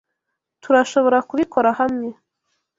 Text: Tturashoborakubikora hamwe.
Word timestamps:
Tturashoborakubikora 0.61 1.69
hamwe. 1.79 2.09